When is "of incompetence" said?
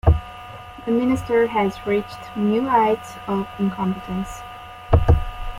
3.27-4.41